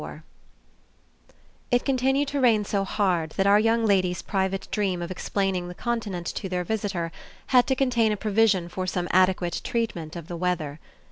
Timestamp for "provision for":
8.17-8.87